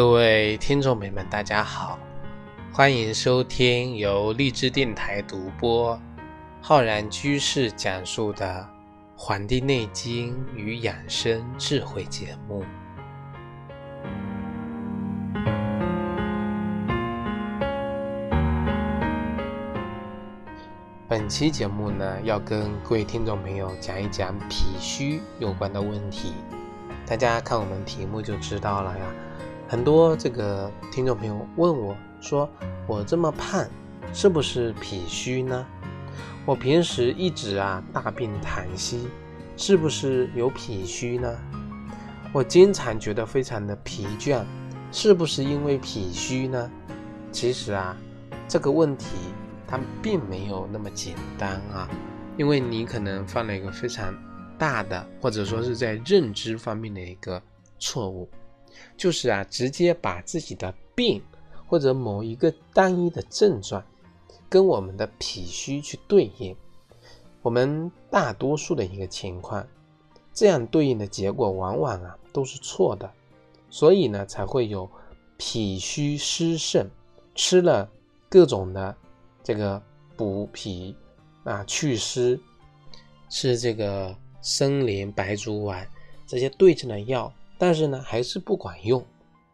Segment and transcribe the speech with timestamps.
[0.00, 1.98] 各位听众朋友们，大家好，
[2.72, 6.00] 欢迎收听由励志电台独播、
[6.62, 8.46] 浩然居士讲述的
[9.14, 12.64] 《黄帝内经与养生智慧》节目。
[21.06, 26.32] 本期节目呢，要跟各位听众朋友讲一讲脾虚有关的问题。
[27.04, 29.04] 大家看我们题目就知道了呀。
[29.70, 32.50] 很多这个听众朋友问我说
[32.88, 33.64] ：“我这么胖，
[34.12, 35.64] 是不是脾虚呢？
[36.44, 39.06] 我平时一直啊大病痰稀，
[39.56, 41.38] 是不是有脾虚呢？
[42.32, 44.42] 我经常觉得非常的疲倦，
[44.90, 46.68] 是不是因为脾虚呢？”
[47.30, 47.96] 其实啊，
[48.48, 49.06] 这个问题。
[49.68, 51.88] 它并没有那么简单啊，
[52.36, 54.12] 因为你可能犯了一个非常
[54.58, 57.40] 大的，或者说是在认知方面的一个
[57.78, 58.28] 错误，
[58.96, 61.22] 就是啊，直接把自己的病
[61.66, 63.82] 或者某一个单一的症状
[64.48, 66.54] 跟我们的脾虚去对应。
[67.42, 69.66] 我们大多数的一个情况，
[70.32, 73.10] 这样对应的结果往往啊都是错的，
[73.70, 74.88] 所以呢才会有
[75.36, 76.86] 脾虚湿盛，
[77.34, 77.90] 吃了
[78.28, 78.96] 各种的。
[79.42, 79.82] 这个
[80.18, 80.94] 补脾
[81.44, 82.38] 啊、祛湿，
[83.30, 85.84] 吃这个生莲白术丸
[86.26, 89.04] 这些对症的药，但是呢还是不管用，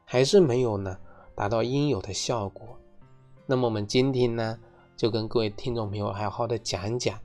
[0.04, 0.96] 还是没有呢
[1.34, 2.78] 达到应有的效果。
[3.46, 4.56] 那么我们今天呢
[4.96, 7.18] 就跟各位听众朋友好好的讲讲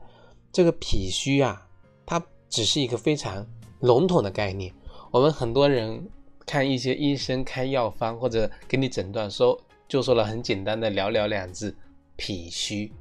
[0.51, 1.67] 这个脾虚啊，
[2.03, 3.45] 它只是一个非常
[3.81, 4.73] 笼统的概念。
[5.11, 6.03] 我们很多人
[6.47, 9.55] 看一些医生开药方或者给你诊断说，
[9.87, 11.75] 就说了很简单的寥寥两字。
[12.17, 12.91] 脾虚，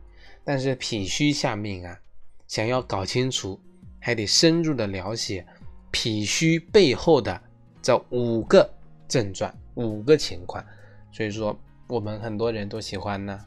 [0.44, 1.98] 但是脾虚下面啊，
[2.46, 3.58] 想要搞清楚，
[3.98, 5.46] 还得深入的了解
[5.90, 7.40] 脾虚背后的
[7.82, 8.68] 这五个
[9.08, 10.64] 症状、五个情况。
[11.12, 11.58] 所以说，
[11.88, 13.44] 我们很多人都喜欢呢，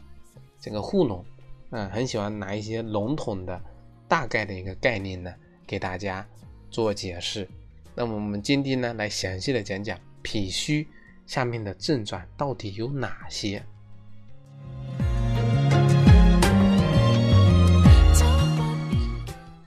[0.59, 1.23] 这个糊弄，
[1.71, 3.61] 嗯，很喜欢拿一些笼统的、
[4.07, 5.33] 大概的一个概念呢，
[5.65, 6.27] 给大家
[6.69, 7.47] 做解释。
[7.95, 10.87] 那么我们今天呢，来详细的讲讲脾虚
[11.25, 13.63] 下面的症状到底有哪些。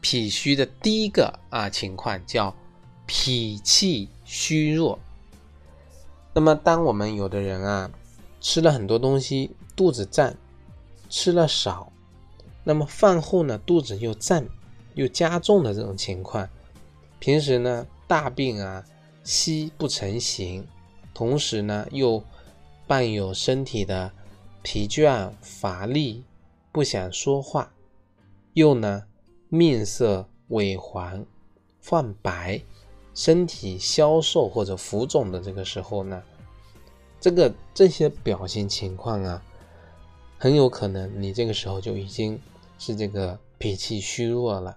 [0.01, 2.55] 脾虚的第一个啊情况叫
[3.07, 4.99] 脾气虚弱。
[6.35, 7.91] 那么，当我们有的人啊
[8.43, 10.35] 吃了很多东西，肚子胀，
[11.09, 11.91] 吃了少，
[12.63, 14.45] 那么饭后呢肚子又胀
[14.93, 16.47] 又加重的这种情况，
[17.19, 18.85] 平时呢大病啊
[19.25, 20.67] 稀不成形，
[21.15, 22.23] 同时呢又
[22.87, 24.13] 伴有身体的
[24.61, 26.23] 疲倦乏力，
[26.71, 27.73] 不想说话，
[28.53, 29.05] 又呢。
[29.49, 31.25] 面色萎黄、
[31.81, 32.61] 泛白，
[33.17, 36.23] 身体消瘦或者浮肿的这个时候呢，
[37.19, 39.43] 这个这些表现情况啊，
[40.39, 42.41] 很有可能你这个时候就已经
[42.79, 44.77] 是这个脾气虚弱了。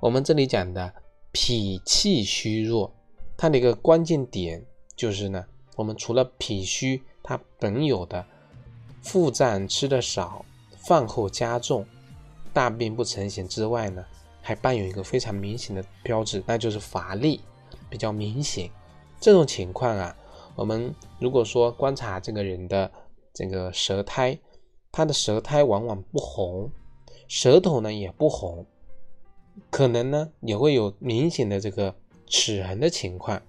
[0.00, 0.92] 我们这里讲的
[1.30, 2.92] 脾气虚弱，
[3.36, 4.66] 它的一个关键点
[4.96, 5.44] 就是呢，
[5.76, 8.24] 我们除了脾虚它本有的
[9.02, 10.44] 腹胀、吃的少、
[10.78, 11.86] 饭后加重。
[12.54, 14.06] 大便不成形之外呢，
[14.44, 17.40] 还伴有一个非常明显的标志，那就是乏力
[17.88, 18.70] 比较明显。
[19.18, 20.14] 这种情况啊，
[20.54, 22.92] 我们如果说观察这个人的
[23.32, 24.38] 这个舌苔，
[24.92, 26.70] 他的舌苔往往不红，
[27.26, 28.66] 舌头呢也不红，
[29.70, 31.94] 可能呢也会有明显的这个
[32.26, 33.40] 齿痕的情况。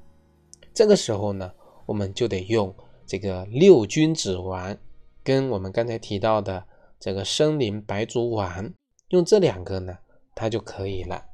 [0.74, 1.52] 这个时候呢，
[1.86, 2.74] 我们就得用
[3.06, 4.80] 这个六君子丸
[5.26, 6.66] 跟我们刚才提到的
[7.02, 8.74] 这个生灵白术丸。
[9.10, 9.96] 用这两个呢，
[10.36, 11.26] 它就可以了。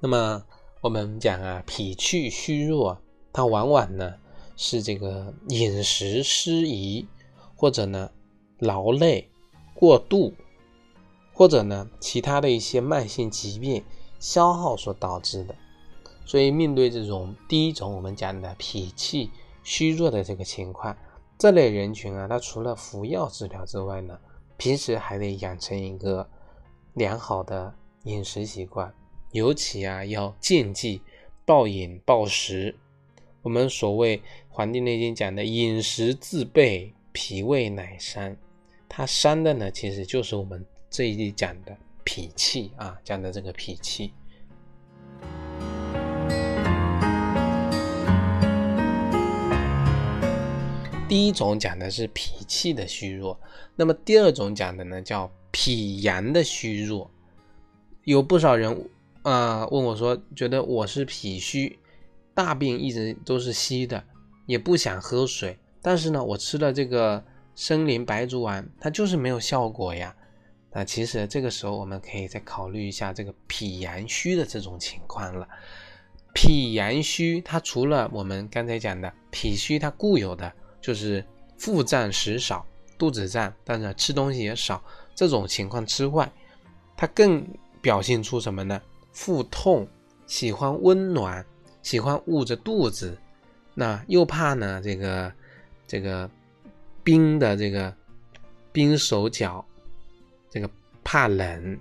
[0.00, 0.42] 那么
[0.80, 3.02] 我们讲啊，脾气虚弱，
[3.32, 4.14] 它往往呢
[4.56, 7.06] 是这个饮食失宜，
[7.54, 8.10] 或者呢
[8.58, 9.30] 劳累
[9.74, 10.32] 过度，
[11.34, 13.84] 或者呢其他的一些慢性疾病
[14.18, 15.54] 消耗所导致的。
[16.24, 19.30] 所以面对这种第一种我们讲的脾气
[19.62, 20.96] 虚弱的这个情况。
[21.36, 24.18] 这类人群啊，他除了服药治疗之外呢，
[24.60, 26.28] 平时还得养成一个
[26.92, 27.74] 良好的
[28.04, 28.92] 饮食习惯，
[29.32, 31.00] 尤其啊要禁忌
[31.46, 32.76] 暴饮暴食。
[33.40, 34.18] 我们所谓
[34.50, 38.36] 《黄帝内经》讲的“饮食自备，脾胃乃伤”，
[38.86, 41.74] 它伤的呢，其实就是我们这一集讲的
[42.04, 44.12] 脾气啊，讲的这个脾气。
[51.10, 53.36] 第一种讲的是脾气的虚弱，
[53.74, 57.10] 那么第二种讲的呢叫脾阳的虚弱。
[58.04, 58.88] 有不少人
[59.22, 61.76] 啊问我说，觉得我是脾虚，
[62.32, 64.04] 大便一直都是稀的，
[64.46, 67.24] 也不想喝水，但是呢，我吃了这个
[67.56, 70.14] 生灵白术丸，它就是没有效果呀。
[70.70, 75.48] 那其实这个时候我们可以再考虑一下这个脾阳虚的这种情况了。
[76.32, 81.24] 脾阳虚，它除了我们刚才讲的脾虚，它固有的就是
[81.56, 82.66] 腹胀食少，
[82.98, 84.82] 肚子胀，但是吃东西也少
[85.14, 86.30] 这种情况之外，
[86.96, 87.46] 它更
[87.80, 88.80] 表现出什么呢？
[89.12, 89.86] 腹痛，
[90.26, 91.44] 喜欢温暖，
[91.82, 93.16] 喜欢捂着肚子，
[93.74, 95.32] 那又怕呢这个
[95.86, 96.30] 这个
[97.02, 97.94] 冰的这个
[98.72, 99.64] 冰手脚。
[100.52, 100.68] 这个
[101.04, 101.78] 怕冷，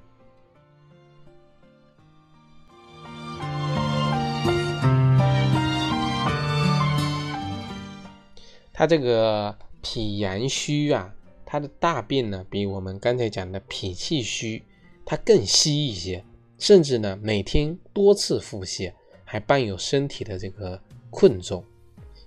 [8.80, 11.14] 他这个脾阳虚啊，
[11.46, 14.64] 他的大便呢，比我们刚才讲的脾气虚，
[15.06, 16.24] 它更稀一些，
[16.58, 18.94] 甚至呢，每天多次腹泻，
[19.26, 21.62] 还伴有身体的这个困重，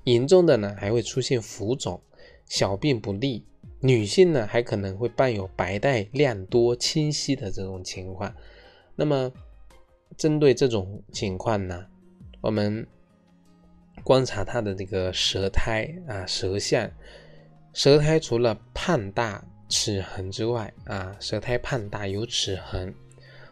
[0.05, 1.99] 严重的呢，还会出现浮肿，
[2.45, 3.47] 小便不利。
[3.81, 8.31] 女性呢，还可能会伴有白带量多、清晰的这种情况。
[8.95, 9.33] 那么，
[10.19, 11.87] 针对这种情况呢，
[12.43, 12.87] 我们
[14.03, 16.91] 观察他的这个舌苔啊、舌象。
[17.73, 22.95] 舌苔除了胖大、齿痕之外啊，舌苔胖大有齿痕。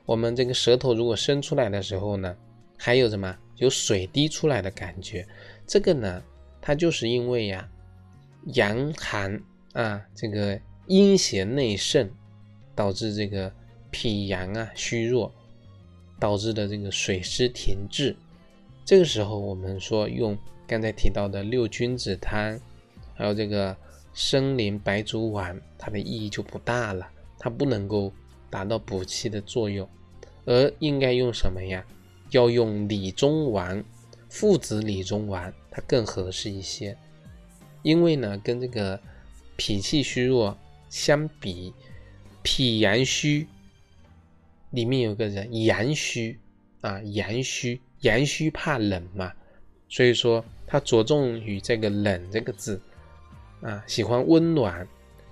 [0.05, 2.37] 我们这个舌头如果伸出来的时候呢，
[2.76, 5.26] 还有什么有水滴出来的感觉？
[5.67, 6.23] 这个呢，
[6.61, 7.69] 它就是因为呀，
[8.55, 9.41] 阳寒。
[9.73, 12.11] 啊，这个阴邪内盛，
[12.75, 13.52] 导致这个
[13.93, 15.32] 脾阳啊虚弱，
[16.19, 18.17] 导致的这个水湿停滞。
[18.91, 22.59] 这个时候，我们说用刚才提到的六君子汤，
[23.15, 23.77] 还有这个
[24.13, 27.09] 生灵白术丸，它的意义就不大了，
[27.39, 28.13] 它不能够
[28.51, 29.89] 达到补气的作用，
[30.45, 31.87] 而应该用什么呀？
[32.31, 33.85] 要用理中丸，
[34.29, 36.99] 附子理中丸，它更合适一些，
[37.85, 39.01] 因为呢，跟这个。
[39.57, 40.57] 脾气虚弱
[40.89, 41.75] 相比，
[42.43, 43.47] 脾阳虚
[44.71, 46.41] 里面有个人阳虚
[46.81, 49.32] 啊，阳虚阳虚怕冷嘛，
[49.88, 52.81] 所以说他着重于这个冷这个字
[53.61, 54.87] 啊，喜欢温暖，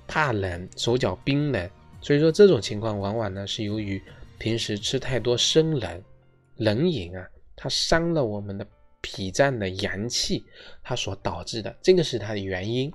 [0.06, 1.70] 怕冷，手脚冰冷，
[2.00, 4.02] 所以说这种情况往往呢是由于
[4.38, 6.02] 平时吃太多生冷
[6.56, 8.66] 冷饮啊，它伤了我们的
[9.00, 10.44] 脾脏的阳气，
[10.82, 12.92] 它所导致的，这个是它的原因。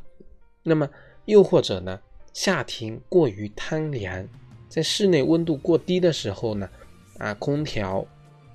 [0.64, 0.90] 那么。
[1.26, 1.98] 又或者呢，
[2.34, 4.28] 夏天过于贪凉，
[4.68, 6.70] 在室内温度过低的时候呢，
[7.18, 8.06] 啊，空调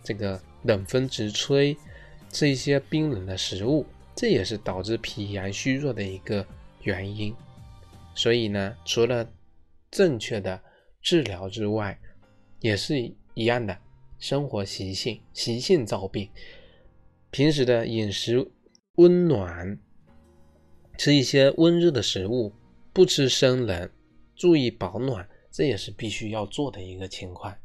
[0.05, 1.77] 这个冷风直吹，
[2.31, 6.47] 吃一些冰冷的食物，这也是导致脾阳虚弱的一个
[6.83, 7.35] 原因。
[8.15, 9.29] 所以呢，除了
[9.91, 10.61] 正确的
[11.01, 11.99] 治疗之外，
[12.61, 12.99] 也是
[13.35, 13.77] 一样的
[14.19, 16.29] 生活习性，习性造病。
[17.31, 18.51] 平时的饮食
[18.97, 19.79] 温暖。
[20.97, 22.53] 吃一些温热的食物，
[22.93, 23.89] 不吃生冷，
[24.35, 27.57] 注意保暖，这也是必须要做的一个情况。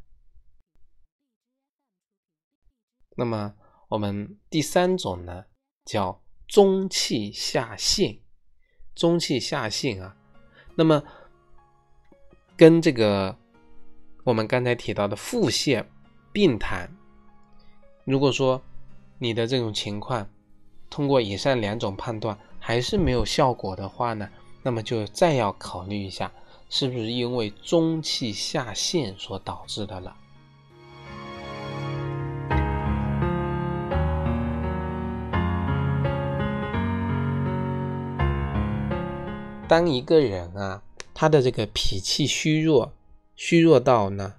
[3.16, 3.54] 那么
[3.88, 5.44] 我们第三种呢，
[5.84, 8.18] 叫中气下陷。
[8.94, 10.16] 中气下陷啊，
[10.74, 11.02] 那么
[12.56, 13.36] 跟这个
[14.24, 15.84] 我们刚才提到的腹泻、
[16.32, 16.88] 病痰，
[18.04, 18.62] 如果说
[19.18, 20.28] 你的这种情况，
[20.88, 22.38] 通过以上两种判断。
[22.66, 24.26] 还是没有效果的话呢，
[24.62, 26.32] 那么就再要考虑一下，
[26.70, 30.16] 是不是因为中气下陷所导致的了。
[39.66, 40.82] 当一个人啊，
[41.14, 42.92] 他的这个脾气虚弱，
[43.34, 44.34] 虚弱到呢，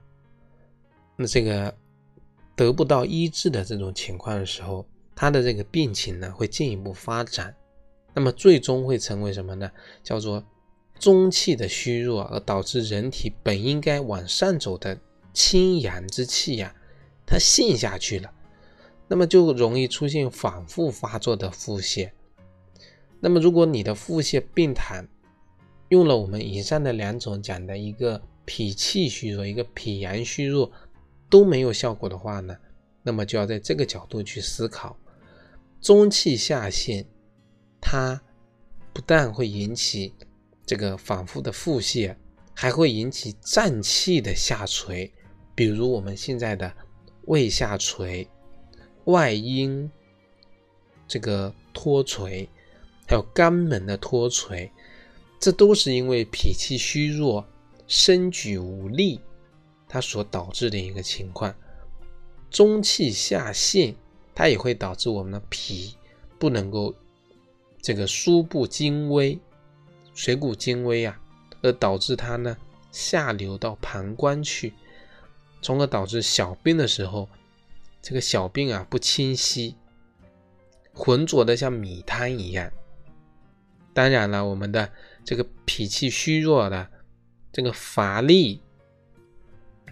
[1.15, 1.75] 那这个
[2.55, 7.53] 得不到医治的这种情况的时候，他的这个病情呢，会进一步发展。
[8.13, 9.70] 那么最终会成为什么呢？
[10.03, 10.41] 叫做
[11.00, 14.98] 中气的虚弱，而导致人体本应该往上走的
[15.34, 16.74] 清阳之气呀，
[17.25, 18.32] 它陷下去了。
[19.08, 22.12] 那么就容易出现反复发作的腹泻。
[23.20, 25.05] 那么如果你的腹泻病痰
[25.89, 30.72] 用了我们以上的两种讲的一个脾气虚弱，一个脾阳虚弱
[31.30, 32.58] 都没有效果的话呢，
[33.04, 34.98] 那么就要在这个角度去思考，
[35.82, 37.06] 中气下陷。
[37.88, 38.20] 它
[38.92, 40.12] 不但会引起
[40.65, 42.15] 这个反复的腹泻，
[42.56, 45.13] 还会引起脏器的下垂，
[45.54, 46.74] 比如我们现在的
[47.25, 48.27] 胃下垂、
[49.04, 49.88] 外阴
[51.08, 52.50] 这个脱垂，
[53.08, 54.72] 还有肛门的脱垂，
[55.39, 57.46] 这都是因为脾气虚弱、
[57.88, 59.20] 身举无力，
[59.88, 61.54] 它所导致的一个情况。
[62.50, 63.96] 中气下陷
[64.34, 65.96] 它也会导致我们的脾
[66.39, 66.96] 不能够
[67.82, 69.38] 这个输布精微，
[70.13, 71.20] 水谷精微啊，
[71.62, 72.56] 而导致它呢
[72.92, 74.74] 下流到膀胱去，
[75.62, 77.27] 从而导致小便的时候，
[78.01, 79.75] 这个小便啊不清晰，
[80.94, 82.72] 浑浊的像米汤一样。
[83.94, 84.92] 当然了，我们的
[85.25, 86.88] 这个脾气虚弱的，
[87.51, 88.62] 这个乏力、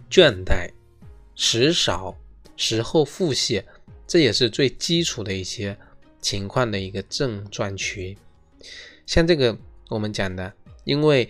[0.09, 0.69] 倦怠、
[1.33, 2.15] 食少、
[2.55, 3.65] 食后腹泻，
[4.05, 5.75] 这也是最基础的一些
[6.21, 8.15] 情况的一个症状群。
[9.07, 9.57] 像这个
[9.89, 11.27] 我们讲的，因为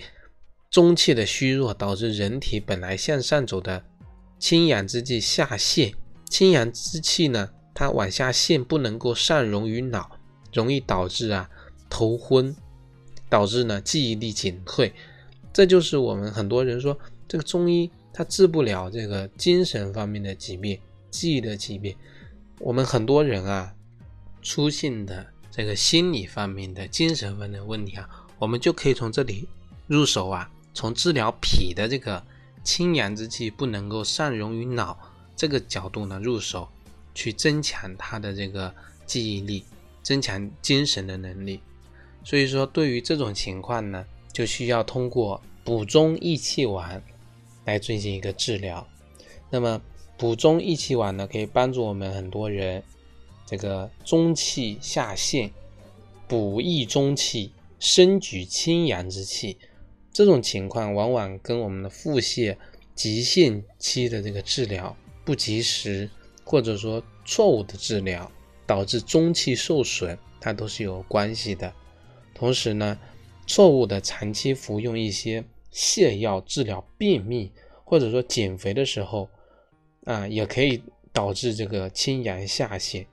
[0.70, 3.86] 中气的虚弱，导致人体本来向上走的
[4.38, 5.94] 清阳之气下陷，
[6.30, 10.20] 清阳之气呢，它往下陷，不能够上溶于脑，
[10.52, 11.50] 容易导致啊
[11.90, 12.54] 头昏。
[13.34, 14.94] 导致呢记忆力减退，
[15.52, 16.96] 这就是我们很多人说
[17.28, 21.96] 这个中医它治不了这个精神方面的疾病、记忆的疾病。
[22.60, 23.74] 我们很多人啊
[24.44, 29.48] 出现的这个心理方面的精神方面的问题啊，我们就可以从这里
[29.88, 32.24] 入手啊，从治疗脾的这个
[32.64, 34.96] 清阳之气不能够上溶于脑
[35.36, 36.70] 这个角度呢入手，
[37.16, 38.72] 去增强他的这个
[39.08, 39.66] 记忆力，
[40.04, 41.60] 增强精神的能力。
[42.24, 47.04] 所以说，对于这种情况呢，就需要通过补中益气丸
[47.66, 48.88] 来进行一个治疗。
[49.50, 49.82] 那么，
[50.18, 52.82] 补中益气丸呢，可以帮助我们很多人
[53.46, 55.52] 这个中气下陷，
[56.28, 59.58] 补益中气，升举清阳之气。
[60.12, 62.56] 这种情况往往跟我们的腹泻
[62.96, 66.10] 急性期的这个治疗不及时，
[66.46, 68.32] 或者说错误的治疗，
[68.66, 71.74] 导致中气受损，它都是有关系的。
[72.44, 73.00] 同时呢，
[73.48, 77.50] 错误的长期服用一些泻药治疗便秘，
[77.86, 79.30] 或者说减肥的时候，
[80.04, 80.84] 啊，也可以
[81.14, 83.08] 导致这个清阳下陷。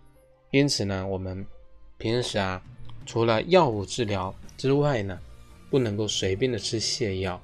[0.50, 1.46] 因此呢，我们
[1.96, 2.60] 平时啊，
[3.06, 5.16] 除了药物治疗之外呢，
[5.70, 7.40] 不能够随便的吃泻药。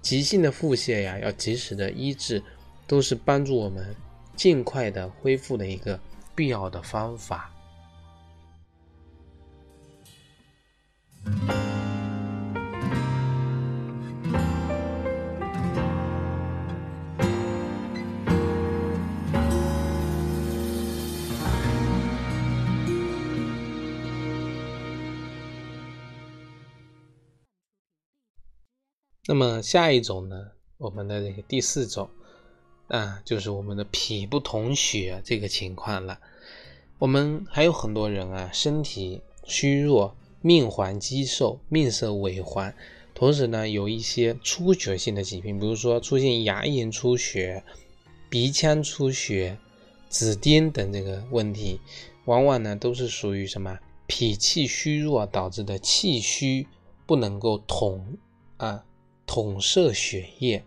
[0.00, 2.40] 急性的腹泻呀，要及时的医治，
[2.86, 3.92] 都是帮助我们
[4.36, 5.98] 尽快的恢复的一个
[6.32, 7.52] 必要的方法。
[29.26, 30.50] 那么下一种呢？
[30.76, 32.08] 我们的这个第四种
[32.88, 36.20] 啊，就是我们的脾不统血这个情况了。
[36.98, 40.14] 我们还有很多人啊，身体虚弱。
[40.44, 42.70] 面黄肌瘦，面色萎黄，
[43.14, 47.64] 同时呢，有一些出血性的疾病，比如说出现牙龈出血、
[48.28, 49.56] 鼻腔出血、
[50.10, 51.80] 紫癜等这个问题，
[52.26, 56.66] 往往呢都是属于什么脾气虚弱导致的气虚
[57.06, 58.18] 不能够统
[58.58, 58.84] 啊
[59.24, 60.62] 统摄血液。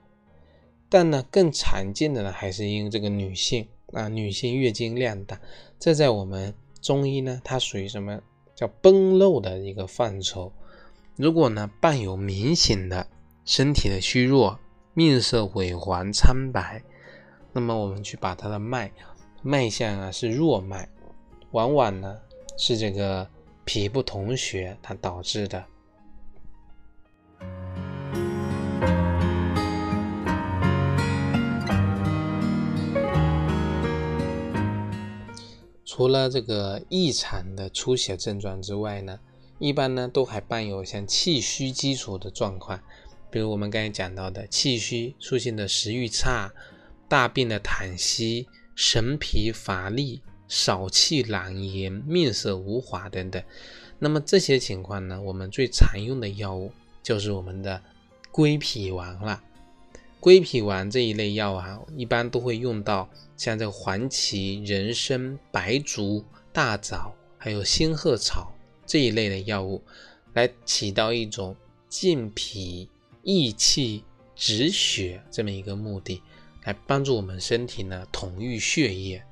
[0.90, 5.40] 但呢，更常见的呢还是因为这个女性啊，女性月经量大，
[5.78, 8.20] 这在我们中医呢，它属于什么？
[8.58, 10.52] 叫崩漏的一个范畴，
[11.16, 13.06] 如果呢伴有明显的
[13.46, 14.60] 身体的虚弱、
[14.96, 16.82] 面色萎黄苍白，
[17.54, 18.92] 那么我们去把它的脉
[19.44, 20.90] 脉象啊是弱脉，
[21.52, 22.18] 往往呢
[22.58, 23.30] 是这个
[23.64, 25.64] 脾不同血它导致的。
[35.98, 39.20] 除了这个异常的出血症状之外呢，
[39.58, 42.80] 一般呢都还伴有像气虚基础的状况，
[43.32, 46.54] 比如我们刚才讲到的气虚出现的食欲差、
[47.10, 53.42] 大便的溏稀、神疲乏力、少气懒言、面色无华等等。
[53.98, 57.82] 那么这些情况呢，我们最常用的药物就是我们的
[58.32, 59.42] 归脾丸了。
[60.20, 68.52] 归脾丸这一类药啊，一般都会用到像这个黄芪、人参、白术、大枣，还有仙鹤草
[68.86, 69.82] 这一类的药物，
[70.34, 71.56] 来起到一种
[71.88, 72.90] 健脾
[73.22, 74.04] 益气、
[74.36, 76.22] 止血这么一个目的，
[76.64, 79.24] 来帮助我们身体呢统御血液。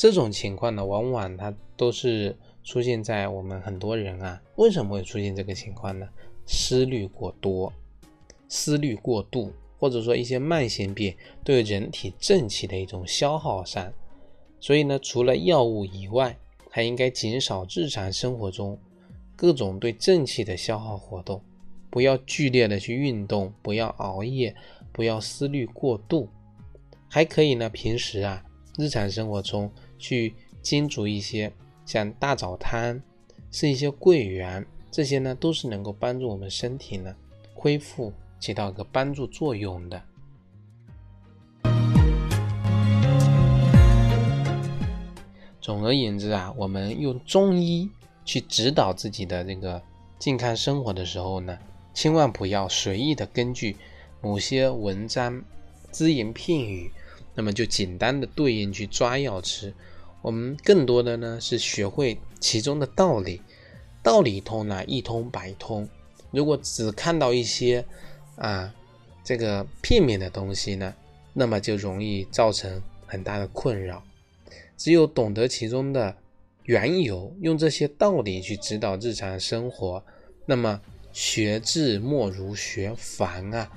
[0.00, 6.08] 这种情况呢，往往它都是出现在我们很多人啊，为什么会出现这个情况呢？
[6.46, 7.70] 思虑过多，
[8.48, 11.14] 思虑过度，或者说一些慢性病
[11.44, 13.92] 对人体正气的一种消耗上，
[14.58, 16.34] 所以呢，除了药物以外，
[16.70, 18.78] 还应该减少日常生活中
[19.36, 21.42] 各种对正气的消耗活动，
[21.90, 24.56] 不要剧烈的去运动，不要熬夜，
[24.92, 26.26] 不要思虑过度。
[27.06, 28.42] 还可以呢，平时啊，
[28.78, 31.52] 日常生活中去精煮一些
[31.86, 33.00] 像大枣汤，
[33.52, 37.14] 是一些桂圆，这些呢都是能够帮助我们身体呢
[37.54, 40.02] 恢复，起到一个帮助作用的。
[45.60, 47.88] 总而言之啊，我们用中医
[48.24, 49.80] 去指导自己的这个
[50.18, 51.56] 健康生活的时候呢，
[51.94, 53.76] 千万不要随意的根据
[54.20, 55.42] 某些文章
[55.92, 56.90] 只言片语，
[57.34, 59.72] 那么就简单的对应去抓药吃。
[60.22, 63.40] 我们更多的呢是学会其中的道理，
[64.02, 65.88] 道理通呢一通百通。
[66.30, 67.84] 如果只看到一些
[68.36, 68.72] 啊
[69.24, 70.94] 这个片面的东西呢，
[71.32, 74.02] 那么就容易造成很大的困扰。
[74.76, 76.16] 只有懂得其中的
[76.64, 80.02] 缘由，用这些道理去指导日常生活，
[80.46, 80.80] 那么
[81.12, 83.70] 学治莫如学防啊！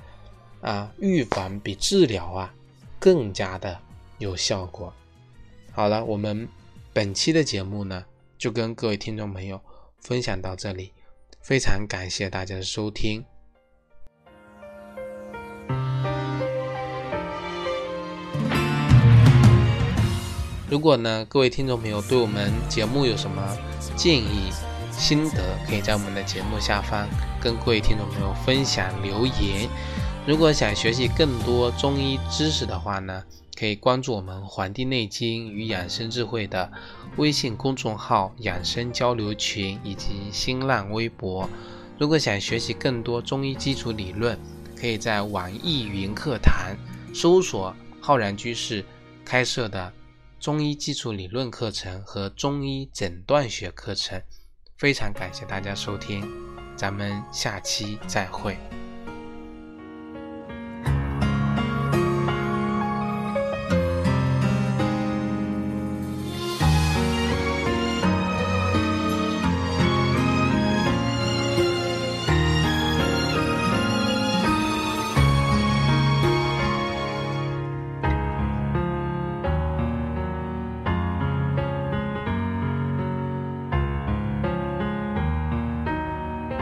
[0.60, 2.54] 啊，预防比治疗啊
[3.04, 3.78] 更加的
[4.16, 4.90] 有效果。
[5.72, 6.48] 好了，我们
[6.94, 8.02] 本期的节目呢，
[8.38, 9.60] 就跟各位听众朋友
[10.00, 10.94] 分享到这里，
[11.42, 13.22] 非常感谢大家的收听。
[20.70, 23.54] 如果呢，各位听众朋友对我们节目有什么
[23.94, 24.50] 建议、
[24.90, 27.06] 心得，可以在我们的节目下方
[27.38, 29.68] 跟各位听众朋友分享留言。
[30.26, 33.22] 如果想学习更多中医知识的话呢，
[33.58, 36.72] 可以关注我们《黄帝内经与养生智慧》的
[37.18, 41.46] 微信公众号、养生交流群以及新浪微博。
[41.98, 44.38] 如果想学习更多中医基础理论，
[44.74, 46.74] 可以在网易云课堂
[47.12, 48.82] 搜索“浩然居士”
[49.26, 49.92] 开设的。
[50.40, 54.22] 中医基础理论课程和中医诊断学课程，
[54.78, 56.26] 非常感谢大家收听，
[56.76, 58.56] 咱们下期再会。